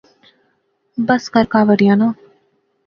[1.07, 2.13] بس کر، کہاوریاں ناں